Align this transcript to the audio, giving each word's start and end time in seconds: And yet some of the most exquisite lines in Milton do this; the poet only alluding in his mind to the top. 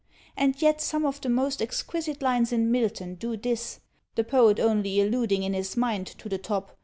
And 0.35 0.59
yet 0.59 0.81
some 0.81 1.05
of 1.05 1.21
the 1.21 1.29
most 1.29 1.61
exquisite 1.61 2.23
lines 2.23 2.51
in 2.51 2.71
Milton 2.71 3.13
do 3.13 3.37
this; 3.37 3.81
the 4.15 4.23
poet 4.23 4.59
only 4.59 4.99
alluding 4.99 5.43
in 5.43 5.53
his 5.53 5.77
mind 5.77 6.07
to 6.07 6.27
the 6.27 6.39
top. 6.39 6.75